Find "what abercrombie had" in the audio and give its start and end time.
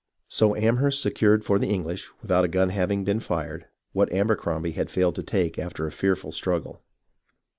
3.91-4.89